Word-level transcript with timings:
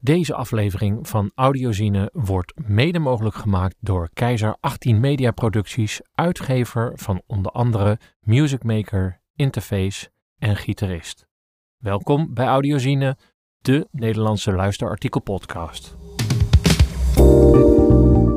Deze 0.00 0.34
aflevering 0.34 1.08
van 1.08 1.30
Audiozine 1.34 2.10
wordt 2.12 2.52
mede 2.66 2.98
mogelijk 2.98 3.34
gemaakt 3.34 3.74
door 3.80 4.08
Keizer 4.12 4.56
18 4.60 5.00
Media 5.00 5.30
Producties, 5.30 6.00
uitgever 6.14 6.92
van 6.94 7.22
onder 7.26 7.52
andere 7.52 7.98
Music 8.20 8.62
Maker, 8.62 9.20
Interface 9.34 10.08
en 10.38 10.56
gitarist. 10.56 11.26
Welkom 11.78 12.34
bij 12.34 12.46
Audiozine, 12.46 13.16
de 13.60 13.88
Nederlandse 13.90 14.52
luisterartikelpodcast. 14.52 15.96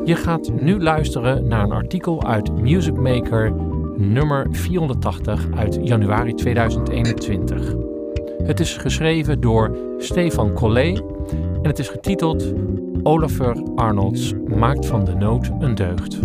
Je 0.05 0.15
gaat 0.15 0.51
nu 0.61 0.79
luisteren 0.79 1.47
naar 1.47 1.63
een 1.63 1.71
artikel 1.71 2.23
uit 2.23 2.51
Music 2.51 2.93
Maker 2.93 3.53
nummer 3.97 4.47
480 4.51 5.51
uit 5.51 5.79
januari 5.83 6.33
2021. 6.33 7.75
Het 8.43 8.59
is 8.59 8.77
geschreven 8.77 9.41
door 9.41 9.77
Stefan 9.97 10.53
Collet 10.53 11.10
en 11.61 11.67
het 11.67 11.79
is 11.79 11.89
getiteld 11.89 12.53
Oliver 13.03 13.63
Arnolds 13.75 14.33
maakt 14.47 14.85
van 14.85 15.05
de 15.05 15.15
nood 15.15 15.51
een 15.59 15.75
deugd. 15.75 16.19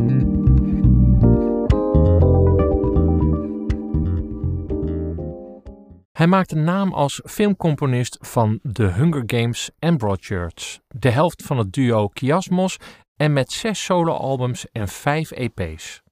Hij 6.13 6.27
maakt 6.27 6.53
een 6.53 6.65
naam 6.65 6.93
als 6.93 7.21
filmcomponist 7.25 8.19
van 8.21 8.61
The 8.73 8.85
Hunger 8.85 9.23
Games 9.27 9.71
en 9.79 9.97
Broadchurch, 9.97 10.81
de 10.89 11.11
helft 11.11 11.43
van 11.43 11.59
het 11.59 11.73
duo 11.73 12.09
Kiasmos 12.09 12.77
en 13.17 13.33
met 13.33 13.53
zes 13.53 13.85
soloalbums 13.85 14.71
en 14.73 14.89
vijf 14.89 15.31
EP's. 15.31 16.03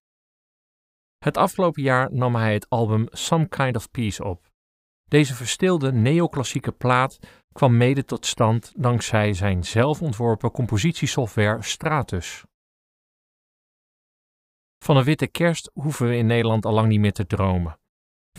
Het 1.19 1.36
afgelopen 1.36 1.83
jaar 1.83 2.09
nam 2.12 2.34
hij 2.34 2.52
het 2.52 2.69
album 2.69 3.06
Some 3.11 3.48
Kind 3.48 3.77
of 3.77 3.91
Peace 3.91 4.25
op. 4.25 4.52
Deze 5.09 5.34
verstilde 5.34 5.92
neoclassieke 5.92 6.72
plaat 6.72 7.19
kwam 7.54 7.76
mede 7.76 8.04
tot 8.04 8.26
stand 8.26 8.72
dankzij 8.76 9.32
zijn 9.32 9.64
zelfontworpen 9.64 10.50
compositiesoftware 10.50 11.62
Stratus. 11.62 12.44
Van 14.78 14.96
een 14.96 15.05
witte 15.05 15.27
kerst 15.27 15.70
hoeven 15.72 16.08
we 16.08 16.16
in 16.16 16.27
Nederland 16.27 16.64
al 16.64 16.72
lang 16.72 16.88
niet 16.88 17.00
meer 17.00 17.12
te 17.12 17.27
dromen. 17.27 17.78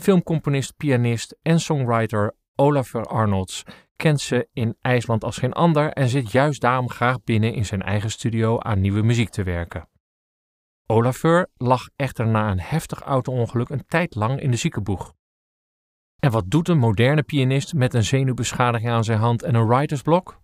Filmcomponist, 0.00 0.76
pianist 0.76 1.36
en 1.42 1.60
songwriter 1.60 2.34
Olafur 2.54 3.04
Arnolds 3.04 3.62
kent 3.96 4.20
ze 4.20 4.48
in 4.52 4.76
IJsland 4.80 5.24
als 5.24 5.38
geen 5.38 5.52
ander 5.52 5.92
en 5.92 6.08
zit 6.08 6.32
juist 6.32 6.60
daarom 6.60 6.90
graag 6.90 7.24
binnen 7.24 7.54
in 7.54 7.66
zijn 7.66 7.82
eigen 7.82 8.10
studio 8.10 8.58
aan 8.58 8.80
nieuwe 8.80 9.02
muziek 9.02 9.28
te 9.28 9.42
werken. 9.42 9.88
Olafur 10.86 11.48
lag 11.56 11.88
echter 11.96 12.26
na 12.26 12.50
een 12.50 12.60
heftig 12.60 13.00
auto-ongeluk 13.00 13.68
een 13.68 13.86
tijd 13.86 14.14
lang 14.14 14.40
in 14.40 14.50
de 14.50 14.56
ziekenboeg. 14.56 15.14
En 16.26 16.32
wat 16.32 16.50
doet 16.50 16.68
een 16.68 16.78
moderne 16.78 17.22
pianist 17.22 17.74
met 17.74 17.94
een 17.94 18.04
zenuwbeschadiging 18.04 18.90
aan 18.90 19.04
zijn 19.04 19.18
hand 19.18 19.42
en 19.42 19.54
een 19.54 19.66
writersblok? 19.66 20.40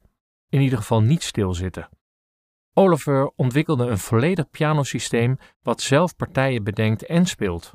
In 0.49 0.61
ieder 0.61 0.79
geval 0.79 1.01
niet 1.01 1.23
stilzitten. 1.23 1.89
Oliver 2.75 3.33
ontwikkelde 3.37 3.87
een 3.87 3.99
volledig 3.99 4.51
pianosysteem 4.51 5.37
wat 5.63 5.81
zelf 5.81 6.17
partijen 6.17 6.65
bedenkt 6.65 7.07
en 7.07 7.27
speelt. 7.27 7.73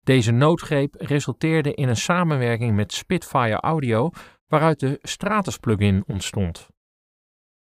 Deze 0.00 0.32
noodgreep 0.32 0.94
resulteerde 0.98 1.74
in 1.74 1.88
een 1.88 1.96
samenwerking 1.96 2.76
met 2.76 2.92
Spitfire 2.92 3.60
Audio, 3.60 4.10
waaruit 4.46 4.80
de 4.80 4.98
Stratus 5.02 5.56
plugin 5.56 6.04
ontstond. 6.06 6.68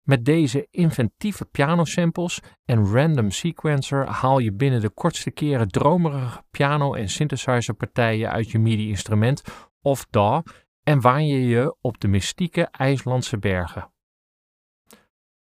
Met 0.07 0.25
deze 0.25 0.67
inventieve 0.71 1.45
pianosamples 1.45 2.39
en 2.65 2.85
random 2.85 3.31
sequencer 3.31 4.07
haal 4.07 4.39
je 4.39 4.51
binnen 4.53 4.81
de 4.81 4.89
kortste 4.89 5.31
keren 5.31 5.67
dromerige 5.67 6.43
piano- 6.51 6.93
en 6.93 7.09
synthesizerpartijen 7.09 8.31
uit 8.31 8.51
je 8.51 8.59
MIDI-instrument 8.59 9.43
of 9.81 10.05
DAW 10.09 10.45
en 10.83 11.01
waan 11.01 11.27
je 11.27 11.45
je 11.45 11.75
op 11.81 11.99
de 11.99 12.07
mystieke 12.07 12.67
IJslandse 12.71 13.37
bergen. 13.37 13.91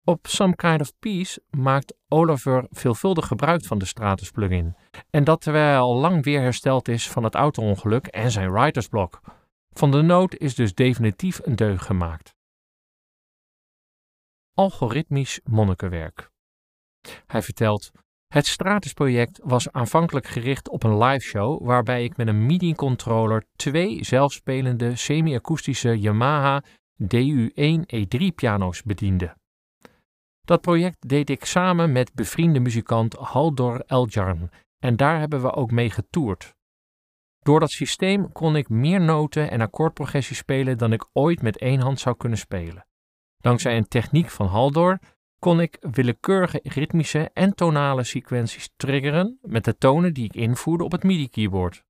Op 0.05 0.27
Some 0.27 0.57
Kind 0.57 0.81
of 0.81 0.93
Peace 0.99 1.43
maakt 1.51 1.95
Oliver 2.09 2.67
veelvuldig 2.71 3.27
gebruik 3.27 3.65
van 3.65 3.79
de 3.79 3.85
Stratus 3.85 4.31
plugin. 4.31 4.77
En 5.11 5.25
dat 5.25 5.41
terwijl 5.41 5.67
hij 5.67 5.79
al 5.79 5.97
lang 5.97 6.25
weer 6.25 6.41
hersteld 6.41 6.89
is 6.89 7.09
van 7.09 7.25
het 7.25 7.35
auto-ongeluk 7.35 8.07
en 8.07 8.31
zijn 8.31 8.53
writersblok. 8.53 9.21
Van 9.73 9.91
de 9.91 10.03
nood 10.03 10.37
is 10.37 10.55
dus 10.55 10.75
definitief 10.75 11.41
een 11.45 11.57
deug 11.57 11.85
gemaakt 11.85 12.39
algoritmisch 14.55 15.41
monnikenwerk. 15.45 16.31
Hij 17.27 17.43
vertelt: 17.43 17.91
Het 18.27 18.47
Stratus-project 18.47 19.41
was 19.43 19.73
aanvankelijk 19.73 20.27
gericht 20.27 20.69
op 20.69 20.83
een 20.83 20.99
liveshow 20.99 21.67
waarbij 21.67 22.05
ik 22.05 22.17
met 22.17 22.29
een 22.29 22.47
MIDI-controller 22.47 23.45
twee 23.57 24.05
zelfspelende 24.05 24.97
semi-akoestische 24.97 26.01
Yamaha 26.01 26.63
DU1E3 27.03 28.35
piano's 28.35 28.83
bediende. 28.83 29.37
Dat 30.41 30.61
project 30.61 31.09
deed 31.09 31.31
ik 31.31 31.45
samen 31.45 31.93
met 31.93 32.15
bevriende 32.15 32.61
muzikant 32.61 33.15
Haldor 33.15 33.81
Eljarn 33.87 34.51
en 34.79 34.97
daar 34.97 35.19
hebben 35.19 35.43
we 35.43 35.53
ook 35.53 35.71
mee 35.71 35.91
getoerd. 35.91 36.55
Door 37.39 37.61
dat 37.61 37.71
systeem 37.71 38.33
kon 38.33 38.57
ik 38.57 38.69
meer 38.69 39.01
noten 39.01 39.51
en 39.51 39.61
akkoordprogressie 39.61 40.37
spelen 40.37 40.79
dan 40.79 40.93
ik 40.93 41.09
ooit 41.13 41.43
met 41.43 41.59
één 41.59 41.81
hand 41.81 42.01
zou 42.01 42.17
kunnen 42.17 42.39
spelen. 42.39 42.87
Dankzij 43.41 43.77
een 43.77 43.89
techniek 43.89 44.31
van 44.31 44.47
Haldor 44.47 44.99
kon 45.39 45.61
ik 45.61 45.77
willekeurige 45.81 46.61
ritmische 46.63 47.31
en 47.33 47.55
tonale 47.55 48.05
sequenties 48.05 48.71
triggeren 48.77 49.39
met 49.43 49.65
de 49.65 49.77
tonen 49.77 50.15
die 50.15 50.25
ik 50.25 50.35
invoerde 50.35 50.85
op 50.85 50.93
het 50.93 51.03
MIDI-keyboard. 51.03 51.85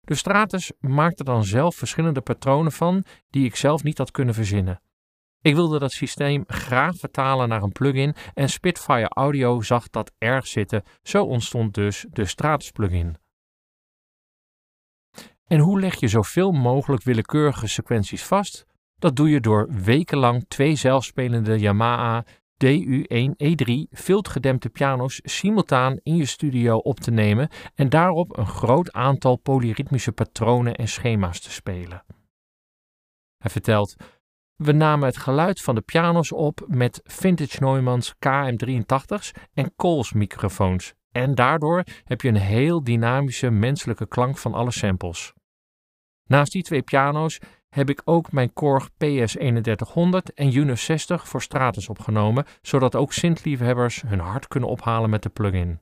De 0.00 0.14
Stratus 0.14 0.72
maakte 0.78 1.24
dan 1.24 1.44
zelf 1.44 1.76
verschillende 1.76 2.20
patronen 2.20 2.72
van 2.72 3.04
die 3.30 3.44
ik 3.44 3.56
zelf 3.56 3.82
niet 3.82 3.98
had 3.98 4.10
kunnen 4.10 4.34
verzinnen. 4.34 4.80
Ik 5.40 5.54
wilde 5.54 5.78
dat 5.78 5.92
systeem 5.92 6.44
graag 6.46 6.96
vertalen 6.96 7.48
naar 7.48 7.62
een 7.62 7.72
plugin 7.72 8.14
en 8.34 8.48
Spitfire 8.48 9.08
Audio 9.08 9.60
zag 9.60 9.90
dat 9.90 10.12
erg 10.18 10.46
zitten, 10.46 10.82
zo 11.02 11.24
ontstond 11.24 11.74
dus 11.74 12.06
de 12.10 12.24
Stratus 12.24 12.70
plugin. 12.70 13.16
En 15.46 15.58
hoe 15.58 15.80
leg 15.80 16.00
je 16.00 16.08
zoveel 16.08 16.52
mogelijk 16.52 17.02
willekeurige 17.02 17.66
sequenties 17.66 18.24
vast? 18.24 18.66
Dat 18.98 19.16
doe 19.16 19.30
je 19.30 19.40
door 19.40 19.68
wekenlang 19.70 20.44
twee 20.48 20.74
zelfspelende 20.74 21.58
Yamaha 21.58 22.24
DU1E3 22.64 23.70
filtgedempte 23.90 24.68
piano's 24.68 25.20
simultaan 25.22 25.98
in 26.02 26.16
je 26.16 26.24
studio 26.24 26.76
op 26.76 27.00
te 27.00 27.10
nemen 27.10 27.48
en 27.74 27.88
daarop 27.88 28.38
een 28.38 28.46
groot 28.46 28.92
aantal 28.92 29.36
polyritmische 29.36 30.12
patronen 30.12 30.74
en 30.74 30.88
schema's 30.88 31.40
te 31.40 31.50
spelen. 31.50 32.04
Hij 33.38 33.50
vertelt: 33.50 33.94
We 34.54 34.72
namen 34.72 35.06
het 35.06 35.16
geluid 35.16 35.60
van 35.60 35.74
de 35.74 35.80
piano's 35.80 36.32
op 36.32 36.64
met 36.66 37.00
vintage 37.04 37.64
Neumanns 37.64 38.14
KM83's 38.14 39.30
en 39.54 39.74
Coles 39.74 40.12
microfoons 40.12 40.94
en 41.10 41.34
daardoor 41.34 41.84
heb 42.04 42.20
je 42.20 42.28
een 42.28 42.36
heel 42.36 42.84
dynamische 42.84 43.50
menselijke 43.50 44.08
klank 44.08 44.38
van 44.38 44.54
alle 44.54 44.70
samples. 44.70 45.32
Naast 46.28 46.52
die 46.52 46.62
twee 46.62 46.82
piano's 46.82 47.38
heb 47.76 47.90
ik 47.90 48.02
ook 48.04 48.32
mijn 48.32 48.52
Korg 48.52 48.90
PS3100 48.90 50.34
en 50.34 50.50
Juno 50.50 50.74
60 50.74 51.28
voor 51.28 51.42
Stratus 51.42 51.88
opgenomen, 51.88 52.46
zodat 52.62 52.94
ook 52.94 53.12
synthliefhebbers 53.12 54.02
hun 54.02 54.18
hart 54.18 54.48
kunnen 54.48 54.68
ophalen 54.68 55.10
met 55.10 55.22
de 55.22 55.28
plugin. 55.28 55.80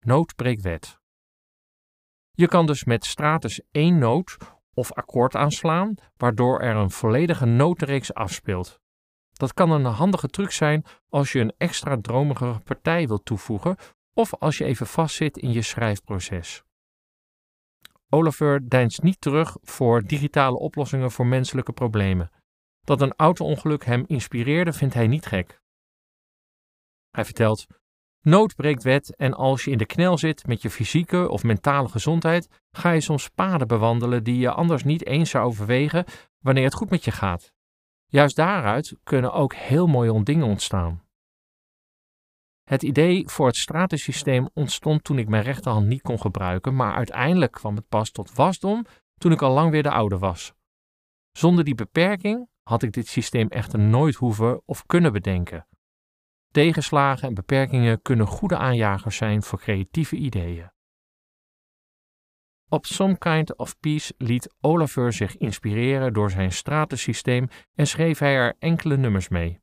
Noot 0.00 0.36
breekt 0.36 0.62
wet. 0.62 1.00
Je 2.32 2.48
kan 2.48 2.66
dus 2.66 2.84
met 2.84 3.04
Stratus 3.04 3.60
één 3.70 3.98
noot 3.98 4.36
of 4.74 4.92
akkoord 4.92 5.36
aanslaan, 5.36 5.94
waardoor 6.16 6.60
er 6.60 6.76
een 6.76 6.90
volledige 6.90 7.46
notenreeks 7.46 8.14
afspeelt. 8.14 8.80
Dat 9.32 9.54
kan 9.54 9.70
een 9.70 9.84
handige 9.84 10.28
truc 10.28 10.50
zijn 10.50 10.84
als 11.08 11.32
je 11.32 11.40
een 11.40 11.54
extra 11.58 11.96
dromige 12.00 12.60
partij 12.64 13.06
wilt 13.06 13.24
toevoegen 13.24 13.76
of 14.14 14.34
als 14.34 14.58
je 14.58 14.64
even 14.64 14.86
vastzit 14.86 15.36
in 15.36 15.52
je 15.52 15.62
schrijfproces. 15.62 16.64
Oliver 18.14 18.68
deinst 18.68 19.02
niet 19.02 19.20
terug 19.20 19.56
voor 19.62 20.02
digitale 20.02 20.58
oplossingen 20.58 21.10
voor 21.10 21.26
menselijke 21.26 21.72
problemen. 21.72 22.30
Dat 22.80 23.00
een 23.00 23.14
auto-ongeluk 23.16 23.84
hem 23.84 24.04
inspireerde, 24.06 24.72
vindt 24.72 24.94
hij 24.94 25.06
niet 25.06 25.26
gek. 25.26 25.60
Hij 27.10 27.24
vertelt: 27.24 27.66
Nood 28.20 28.54
breekt 28.54 28.82
wet 28.82 29.16
en 29.16 29.34
als 29.34 29.64
je 29.64 29.70
in 29.70 29.78
de 29.78 29.86
knel 29.86 30.18
zit 30.18 30.46
met 30.46 30.62
je 30.62 30.70
fysieke 30.70 31.28
of 31.28 31.42
mentale 31.42 31.88
gezondheid, 31.88 32.62
ga 32.70 32.90
je 32.90 33.00
soms 33.00 33.28
paden 33.28 33.68
bewandelen 33.68 34.24
die 34.24 34.38
je 34.38 34.50
anders 34.50 34.84
niet 34.84 35.06
eens 35.06 35.30
zou 35.30 35.44
overwegen 35.46 36.04
wanneer 36.38 36.64
het 36.64 36.74
goed 36.74 36.90
met 36.90 37.04
je 37.04 37.10
gaat. 37.10 37.52
Juist 38.06 38.36
daaruit 38.36 38.96
kunnen 39.02 39.32
ook 39.32 39.54
heel 39.54 39.86
mooie 39.86 40.22
dingen 40.22 40.46
ontstaan. 40.46 41.02
Het 42.62 42.82
idee 42.82 43.28
voor 43.28 43.46
het 43.46 43.56
stratensysteem 43.56 44.48
ontstond 44.54 45.04
toen 45.04 45.18
ik 45.18 45.28
mijn 45.28 45.42
rechterhand 45.42 45.86
niet 45.86 46.02
kon 46.02 46.20
gebruiken, 46.20 46.76
maar 46.76 46.94
uiteindelijk 46.94 47.52
kwam 47.52 47.76
het 47.76 47.88
pas 47.88 48.10
tot 48.10 48.34
wasdom 48.34 48.84
toen 49.18 49.32
ik 49.32 49.42
al 49.42 49.52
lang 49.52 49.70
weer 49.70 49.82
de 49.82 49.90
oude 49.90 50.18
was. 50.18 50.52
Zonder 51.32 51.64
die 51.64 51.74
beperking 51.74 52.48
had 52.62 52.82
ik 52.82 52.92
dit 52.92 53.06
systeem 53.06 53.48
echter 53.48 53.78
nooit 53.78 54.14
hoeven 54.14 54.62
of 54.64 54.86
kunnen 54.86 55.12
bedenken. 55.12 55.66
Tegenslagen 56.50 57.28
en 57.28 57.34
beperkingen 57.34 58.02
kunnen 58.02 58.26
goede 58.26 58.56
aanjagers 58.56 59.16
zijn 59.16 59.42
voor 59.42 59.58
creatieve 59.58 60.16
ideeën. 60.16 60.70
Op 62.68 62.86
Some 62.86 63.18
Kind 63.18 63.56
of 63.56 63.78
Peace 63.80 64.14
liet 64.18 64.54
Olafur 64.60 65.12
zich 65.12 65.36
inspireren 65.36 66.12
door 66.12 66.30
zijn 66.30 66.52
stratensysteem 66.52 67.48
en 67.74 67.86
schreef 67.86 68.18
hij 68.18 68.34
er 68.34 68.54
enkele 68.58 68.96
nummers 68.96 69.28
mee. 69.28 69.61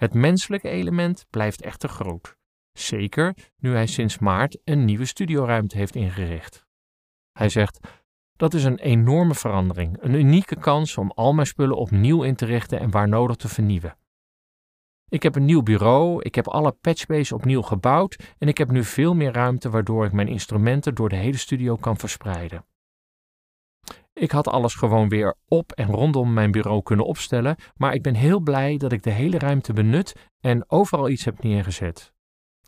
Het 0.00 0.14
menselijke 0.14 0.68
element 0.68 1.26
blijft 1.30 1.62
echter 1.62 1.88
groot. 1.88 2.36
Zeker 2.72 3.34
nu 3.56 3.72
hij 3.72 3.86
sinds 3.86 4.18
maart 4.18 4.58
een 4.64 4.84
nieuwe 4.84 5.04
studioruimte 5.04 5.76
heeft 5.76 5.94
ingericht. 5.94 6.66
Hij 7.32 7.48
zegt: 7.48 7.78
Dat 8.32 8.54
is 8.54 8.64
een 8.64 8.78
enorme 8.78 9.34
verandering, 9.34 9.96
een 10.00 10.14
unieke 10.14 10.58
kans 10.58 10.96
om 10.96 11.10
al 11.10 11.32
mijn 11.32 11.46
spullen 11.46 11.76
opnieuw 11.76 12.22
in 12.22 12.34
te 12.34 12.44
richten 12.44 12.80
en 12.80 12.90
waar 12.90 13.08
nodig 13.08 13.36
te 13.36 13.48
vernieuwen. 13.48 13.96
Ik 15.08 15.22
heb 15.22 15.34
een 15.34 15.44
nieuw 15.44 15.62
bureau, 15.62 16.22
ik 16.22 16.34
heb 16.34 16.48
alle 16.48 16.72
patchbase 16.72 17.34
opnieuw 17.34 17.62
gebouwd 17.62 18.34
en 18.38 18.48
ik 18.48 18.58
heb 18.58 18.70
nu 18.70 18.84
veel 18.84 19.14
meer 19.14 19.32
ruimte 19.32 19.70
waardoor 19.70 20.04
ik 20.04 20.12
mijn 20.12 20.28
instrumenten 20.28 20.94
door 20.94 21.08
de 21.08 21.16
hele 21.16 21.36
studio 21.36 21.76
kan 21.76 21.96
verspreiden. 21.96 22.66
Ik 24.18 24.30
had 24.30 24.48
alles 24.48 24.74
gewoon 24.74 25.08
weer 25.08 25.34
op 25.48 25.72
en 25.72 25.86
rondom 25.86 26.32
mijn 26.32 26.50
bureau 26.50 26.82
kunnen 26.82 27.06
opstellen, 27.06 27.56
maar 27.74 27.94
ik 27.94 28.02
ben 28.02 28.14
heel 28.14 28.40
blij 28.40 28.76
dat 28.76 28.92
ik 28.92 29.02
de 29.02 29.10
hele 29.10 29.38
ruimte 29.38 29.72
benut 29.72 30.14
en 30.40 30.70
overal 30.70 31.08
iets 31.08 31.24
heb 31.24 31.42
neergezet. 31.42 32.12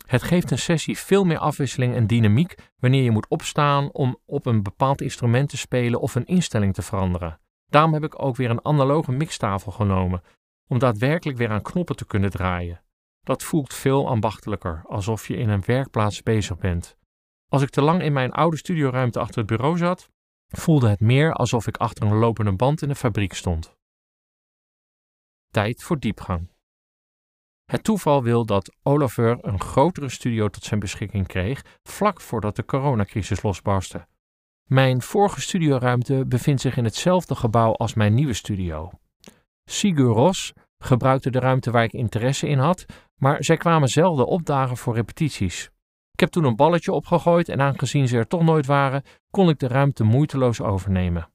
Het 0.05 0.23
geeft 0.23 0.51
een 0.51 0.57
sessie 0.57 0.97
veel 0.97 1.25
meer 1.25 1.37
afwisseling 1.37 1.95
en 1.95 2.07
dynamiek 2.07 2.55
wanneer 2.79 3.03
je 3.03 3.11
moet 3.11 3.27
opstaan 3.27 3.91
om 3.91 4.17
op 4.25 4.45
een 4.45 4.63
bepaald 4.63 5.01
instrument 5.01 5.49
te 5.49 5.57
spelen 5.57 6.01
of 6.01 6.15
een 6.15 6.25
instelling 6.25 6.73
te 6.73 6.81
veranderen. 6.81 7.39
Daarom 7.69 7.93
heb 7.93 8.03
ik 8.03 8.23
ook 8.23 8.35
weer 8.35 8.49
een 8.49 8.65
analoge 8.65 9.11
mixtafel 9.11 9.71
genomen, 9.71 10.21
om 10.67 10.79
daadwerkelijk 10.79 11.37
weer 11.37 11.49
aan 11.49 11.61
knoppen 11.61 11.95
te 11.95 12.05
kunnen 12.05 12.29
draaien. 12.29 12.81
Dat 13.21 13.43
voelt 13.43 13.73
veel 13.73 14.07
ambachtelijker, 14.07 14.83
alsof 14.87 15.27
je 15.27 15.37
in 15.37 15.49
een 15.49 15.63
werkplaats 15.65 16.23
bezig 16.23 16.57
bent. 16.57 16.97
Als 17.47 17.61
ik 17.61 17.69
te 17.69 17.81
lang 17.81 18.01
in 18.01 18.13
mijn 18.13 18.31
oude 18.31 18.57
studioruimte 18.57 19.19
achter 19.19 19.37
het 19.37 19.47
bureau 19.47 19.77
zat, 19.77 20.09
voelde 20.49 20.89
het 20.89 20.99
meer 20.99 21.33
alsof 21.33 21.67
ik 21.67 21.77
achter 21.77 22.05
een 22.05 22.17
lopende 22.17 22.55
band 22.55 22.81
in 22.81 22.89
een 22.89 22.95
fabriek 22.95 23.33
stond. 23.33 23.77
Tijd 25.51 25.83
voor 25.83 25.99
diepgang. 25.99 26.49
Het 27.65 27.83
toeval 27.83 28.23
wil 28.23 28.45
dat 28.45 28.75
Oliver 28.83 29.37
een 29.41 29.59
grotere 29.59 30.09
studio 30.09 30.47
tot 30.47 30.63
zijn 30.63 30.79
beschikking 30.79 31.27
kreeg 31.27 31.79
vlak 31.83 32.21
voordat 32.21 32.55
de 32.55 32.65
coronacrisis 32.65 33.41
losbarstte. 33.41 34.07
Mijn 34.63 35.01
vorige 35.01 35.41
studioruimte 35.41 36.25
bevindt 36.27 36.61
zich 36.61 36.77
in 36.77 36.83
hetzelfde 36.83 37.35
gebouw 37.35 37.73
als 37.73 37.93
mijn 37.93 38.13
nieuwe 38.13 38.33
studio. 38.33 38.91
Sigur 39.65 40.05
Ros 40.05 40.53
gebruikte 40.77 41.29
de 41.29 41.39
ruimte 41.39 41.71
waar 41.71 41.83
ik 41.83 41.93
interesse 41.93 42.47
in 42.47 42.57
had, 42.57 42.85
maar 43.15 43.43
zij 43.43 43.57
kwamen 43.57 43.87
zelden 43.87 44.27
opdagen 44.27 44.77
voor 44.77 44.95
repetities. 44.95 45.69
Ik 46.19 46.25
heb 46.25 46.33
toen 46.33 46.49
een 46.49 46.55
balletje 46.55 46.91
opgegooid 46.91 47.49
en 47.49 47.61
aangezien 47.61 48.07
ze 48.07 48.17
er 48.17 48.27
toch 48.27 48.43
nooit 48.43 48.65
waren, 48.65 49.03
kon 49.31 49.49
ik 49.49 49.59
de 49.59 49.67
ruimte 49.67 50.03
moeiteloos 50.03 50.61
overnemen. 50.61 51.29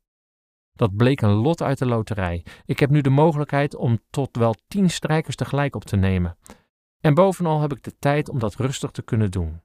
Dat 0.73 0.97
bleek 0.97 1.21
een 1.21 1.31
lot 1.31 1.63
uit 1.63 1.79
de 1.79 1.87
loterij. 1.87 2.45
Ik 2.65 2.79
heb 2.79 2.91
nu 2.91 3.01
de 3.01 3.11
mogelijkheid 3.11 3.77
om 3.77 3.99
tot 4.11 4.37
wel 4.37 4.55
tien 4.69 4.91
strijkers 4.91 5.37
tegelijk 5.37 5.75
op 5.75 5.85
te 5.85 5.97
nemen. 5.97 6.37
En 7.01 7.15
bovenal 7.15 7.61
heb 7.61 7.73
ik 7.73 7.83
de 7.83 7.99
tijd 7.99 8.29
om 8.29 8.39
dat 8.39 8.55
rustig 8.55 8.91
te 8.91 9.03
kunnen 9.03 9.31
doen. 9.31 9.61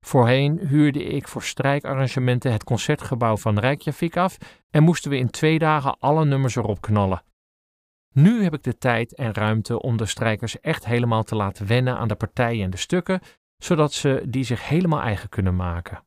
Voorheen 0.00 0.58
huurde 0.58 1.04
ik 1.04 1.28
voor 1.28 1.42
strijkarrangementen 1.42 2.52
het 2.52 2.64
concertgebouw 2.64 3.36
van 3.36 3.58
Reykjavik 3.58 4.16
af 4.16 4.36
en 4.70 4.82
moesten 4.82 5.10
we 5.10 5.16
in 5.16 5.30
twee 5.30 5.58
dagen 5.58 5.96
alle 5.98 6.24
nummers 6.24 6.56
erop 6.56 6.80
knallen. 6.80 7.22
Nu 8.12 8.42
heb 8.42 8.54
ik 8.54 8.62
de 8.62 8.78
tijd 8.78 9.14
en 9.14 9.34
ruimte 9.34 9.82
om 9.82 9.96
de 9.96 10.06
strijkers 10.06 10.60
echt 10.60 10.84
helemaal 10.84 11.22
te 11.22 11.36
laten 11.36 11.66
wennen 11.66 11.96
aan 11.96 12.08
de 12.08 12.14
partijen 12.14 12.64
en 12.64 12.70
de 12.70 12.76
stukken, 12.76 13.20
zodat 13.62 13.92
ze 13.92 14.22
die 14.26 14.44
zich 14.44 14.68
helemaal 14.68 15.00
eigen 15.00 15.28
kunnen 15.28 15.56
maken. 15.56 16.04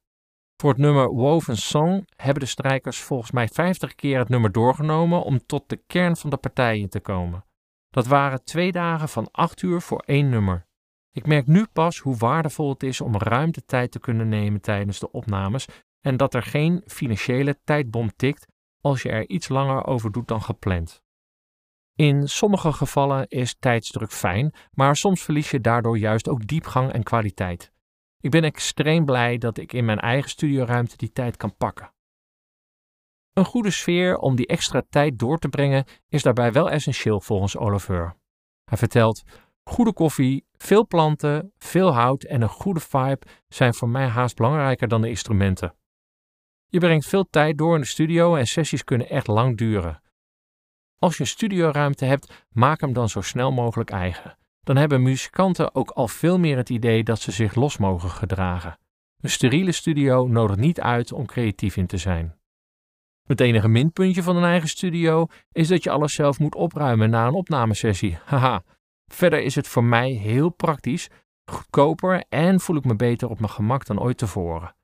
Voor 0.61 0.69
het 0.69 0.79
nummer 0.79 1.09
Woven 1.09 1.57
Song 1.57 2.05
hebben 2.15 2.43
de 2.43 2.49
strijkers 2.49 2.99
volgens 2.99 3.31
mij 3.31 3.47
50 3.47 3.95
keer 3.95 4.19
het 4.19 4.29
nummer 4.29 4.51
doorgenomen 4.51 5.23
om 5.23 5.45
tot 5.45 5.69
de 5.69 5.83
kern 5.87 6.15
van 6.15 6.29
de 6.29 6.37
partijen 6.37 6.89
te 6.89 6.99
komen. 6.99 7.45
Dat 7.89 8.07
waren 8.07 8.43
twee 8.43 8.71
dagen 8.71 9.09
van 9.09 9.27
8 9.31 9.61
uur 9.61 9.81
voor 9.81 10.03
één 10.05 10.29
nummer. 10.29 10.67
Ik 11.11 11.27
merk 11.27 11.47
nu 11.47 11.65
pas 11.73 11.99
hoe 11.99 12.17
waardevol 12.17 12.69
het 12.69 12.83
is 12.83 13.01
om 13.01 13.17
ruim 13.17 13.51
de 13.51 13.65
tijd 13.65 13.91
te 13.91 13.99
kunnen 13.99 14.29
nemen 14.29 14.61
tijdens 14.61 14.99
de 14.99 15.11
opnames 15.11 15.67
en 16.01 16.17
dat 16.17 16.33
er 16.33 16.43
geen 16.43 16.83
financiële 16.85 17.59
tijdbom 17.63 18.15
tikt 18.15 18.47
als 18.81 19.01
je 19.01 19.09
er 19.09 19.29
iets 19.29 19.47
langer 19.47 19.85
over 19.85 20.11
doet 20.11 20.27
dan 20.27 20.41
gepland. 20.41 21.03
In 21.95 22.27
sommige 22.27 22.73
gevallen 22.73 23.27
is 23.27 23.55
tijdsdruk 23.59 24.11
fijn, 24.11 24.53
maar 24.71 24.95
soms 24.95 25.23
verlies 25.23 25.51
je 25.51 25.61
daardoor 25.61 25.97
juist 25.97 26.27
ook 26.27 26.47
diepgang 26.47 26.91
en 26.91 27.03
kwaliteit. 27.03 27.71
Ik 28.19 28.31
ben 28.31 28.43
extreem 28.43 29.05
blij 29.05 29.37
dat 29.37 29.57
ik 29.57 29.73
in 29.73 29.85
mijn 29.85 29.99
eigen 29.99 30.29
studioruimte 30.29 30.97
die 30.97 31.11
tijd 31.11 31.37
kan 31.37 31.55
pakken. 31.55 31.93
Een 33.33 33.45
goede 33.45 33.71
sfeer 33.71 34.17
om 34.17 34.35
die 34.35 34.47
extra 34.47 34.83
tijd 34.89 35.19
door 35.19 35.37
te 35.37 35.49
brengen 35.49 35.85
is 36.07 36.23
daarbij 36.23 36.51
wel 36.51 36.69
essentieel 36.69 37.21
volgens 37.21 37.57
Oliver. 37.57 38.15
Hij 38.65 38.77
vertelt: 38.77 39.23
Goede 39.63 39.93
koffie, 39.93 40.45
veel 40.51 40.87
planten, 40.87 41.53
veel 41.57 41.93
hout 41.93 42.23
en 42.23 42.41
een 42.41 42.49
goede 42.49 42.79
vibe 42.79 43.27
zijn 43.47 43.73
voor 43.73 43.89
mij 43.89 44.07
haast 44.07 44.35
belangrijker 44.35 44.87
dan 44.87 45.01
de 45.01 45.09
instrumenten. 45.09 45.75
Je 46.67 46.79
brengt 46.79 47.05
veel 47.05 47.29
tijd 47.29 47.57
door 47.57 47.75
in 47.75 47.81
de 47.81 47.87
studio 47.87 48.35
en 48.35 48.47
sessies 48.47 48.83
kunnen 48.83 49.09
echt 49.09 49.27
lang 49.27 49.57
duren. 49.57 50.01
Als 50.99 51.17
je 51.17 51.25
studioruimte 51.25 52.05
hebt, 52.05 52.45
maak 52.49 52.81
hem 52.81 52.93
dan 52.93 53.09
zo 53.09 53.21
snel 53.21 53.51
mogelijk 53.51 53.89
eigen. 53.89 54.37
Dan 54.63 54.75
hebben 54.75 55.01
muzikanten 55.01 55.75
ook 55.75 55.89
al 55.89 56.07
veel 56.07 56.39
meer 56.39 56.57
het 56.57 56.69
idee 56.69 57.03
dat 57.03 57.19
ze 57.19 57.31
zich 57.31 57.55
los 57.55 57.77
mogen 57.77 58.09
gedragen. 58.09 58.77
Een 59.21 59.29
steriele 59.29 59.71
studio 59.71 60.27
nodigt 60.27 60.59
niet 60.59 60.81
uit 60.81 61.11
om 61.11 61.25
creatief 61.25 61.77
in 61.77 61.87
te 61.87 61.97
zijn. 61.97 62.35
Het 63.23 63.39
enige 63.41 63.67
minpuntje 63.67 64.23
van 64.23 64.35
een 64.35 64.43
eigen 64.43 64.69
studio 64.69 65.27
is 65.51 65.67
dat 65.67 65.83
je 65.83 65.89
alles 65.89 66.13
zelf 66.13 66.39
moet 66.39 66.55
opruimen 66.55 67.09
na 67.09 67.27
een 67.27 67.33
opnamesessie. 67.33 68.17
Haha. 68.25 68.63
Verder 69.05 69.41
is 69.41 69.55
het 69.55 69.67
voor 69.67 69.83
mij 69.83 70.09
heel 70.11 70.49
praktisch, 70.49 71.09
goedkoper 71.51 72.23
en 72.29 72.59
voel 72.59 72.75
ik 72.75 72.85
me 72.85 72.95
beter 72.95 73.29
op 73.29 73.39
mijn 73.39 73.51
gemak 73.51 73.85
dan 73.85 73.99
ooit 73.99 74.17
tevoren. 74.17 74.75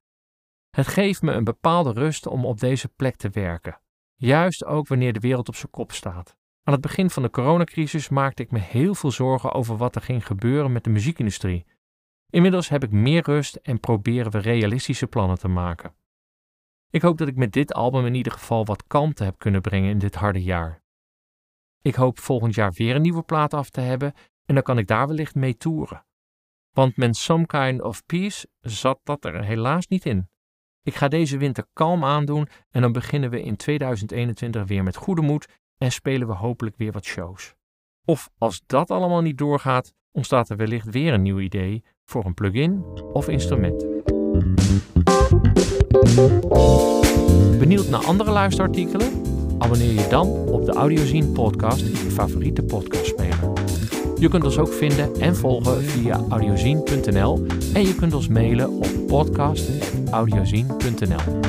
Het 0.69 0.88
geeft 0.88 1.22
me 1.22 1.31
een 1.31 1.44
bepaalde 1.44 1.92
rust 1.92 2.28
om 2.28 2.46
op 2.46 2.60
deze 2.60 2.88
plek 2.88 3.16
te 3.16 3.30
werken. 3.30 3.80
Juist 4.24 4.66
ook 4.66 4.88
wanneer 4.88 5.14
de 5.14 5.20
wereld 5.20 5.48
op 5.48 5.56
zijn 5.56 5.72
kop 5.72 5.92
staat. 5.92 6.38
Aan 6.64 6.74
het 6.74 6.82
begin 6.82 7.10
van 7.10 7.24
de 7.24 7.30
coronacrisis 7.30 8.10
maakte 8.10 8.44
ik 8.44 8.52
me 8.52 8.60
heel 8.60 8.96
veel 8.96 9.12
zorgen 9.12 9.52
over 9.52 9.78
wat 9.78 9.96
er 9.96 10.02
ging 10.02 10.26
gebeuren 10.26 10.72
met 10.72 10.84
de 10.84 10.90
muziekindustrie. 10.90 11.66
Inmiddels 12.30 12.70
heb 12.70 12.84
ik 12.84 12.92
meer 12.92 13.24
rust 13.24 13.56
en 13.56 13.80
proberen 13.80 14.32
we 14.32 14.38
realistische 14.38 15.08
plannen 15.08 15.40
te 15.40 15.48
maken. 15.48 15.94
Ik 16.90 17.02
hoop 17.02 17.18
dat 17.18 17.28
ik 17.28 17.36
met 17.36 17.54
dit 17.54 17.74
album 17.74 18.06
in 18.06 18.14
ieder 18.14 18.32
geval 18.32 18.66
wat 18.66 18.88
kalmte 18.88 19.24
heb 19.24 19.38
kunnen 19.38 19.62
brengen 19.62 19.90
in 19.90 20.00
dit 20.00 20.16
harde 20.16 20.44
jaar. 20.44 20.84
Ik 21.82 21.96
hoop 21.96 22.20
volgend 22.20 22.56
jaar 22.56 22.72
weer 22.72 22.96
een 22.96 23.02
nieuwe 23.02 23.24
plaat 23.24 23.54
af 23.54 23.70
te 23.70 23.82
hebben 23.82 24.13
en 24.46 24.54
dan 24.54 24.63
kan 24.63 24.78
ik 24.78 24.88
daar 24.88 25.08
wellicht 25.08 25.36
mee 25.36 25.58
toeren. 25.58 26.06
Want 26.72 26.98
met 26.98 27.16
Some 27.16 27.46
Kind 27.46 27.82
of 27.82 28.06
Peace 28.06 28.48
zat 28.60 29.00
dat 29.04 29.25
er 29.25 29.44
helaas 29.44 29.88
niet 29.88 30.06
in. 30.06 30.31
Ik 30.84 30.96
ga 30.96 31.08
deze 31.08 31.38
winter 31.38 31.66
kalm 31.74 32.04
aandoen 32.04 32.48
en 32.70 32.82
dan 32.82 32.92
beginnen 32.92 33.30
we 33.30 33.42
in 33.42 33.56
2021 33.56 34.68
weer 34.68 34.84
met 34.84 34.96
goede 34.96 35.22
moed 35.22 35.48
en 35.78 35.92
spelen 35.92 36.28
we 36.28 36.34
hopelijk 36.34 36.78
weer 36.78 36.92
wat 36.92 37.06
shows. 37.06 37.54
Of 38.06 38.30
als 38.38 38.62
dat 38.66 38.92
allemaal 38.92 39.22
niet 39.22 39.38
doorgaat, 39.38 39.94
ontstaat 40.12 40.50
er 40.50 40.58
wellicht 40.58 40.90
weer 40.90 41.14
een 41.14 41.22
nieuw 41.22 41.40
idee 41.40 41.84
voor 42.06 42.26
een 42.26 42.34
plugin 42.34 42.86
of 43.14 43.28
instrument. 43.28 43.86
Benieuwd 47.60 47.90
naar 47.90 48.06
andere 48.06 48.32
luisterartikelen? 48.32 49.22
Abonneer 49.58 49.94
je 49.94 50.08
dan 50.10 50.28
op 50.28 50.66
de 50.66 50.74
Audiozine 50.74 51.28
podcast 51.28 51.82
in 51.82 52.04
je 52.04 52.12
favoriete 52.12 52.64
podcastspeler. 52.64 53.54
Je 54.20 54.30
kunt 54.30 54.44
ons 54.44 54.58
ook 54.58 54.74
vinden 54.74 55.16
en 55.20 55.36
volgen 55.36 55.84
via 55.84 56.22
audiozine.nl 56.30 57.46
en 57.74 57.82
je 57.82 57.96
kunt 57.96 58.14
ons 58.14 58.28
mailen 58.28 58.70
op 58.70 59.00
podcast 59.12 59.68
is 59.68 60.12
audiozien.nl. 60.12 61.41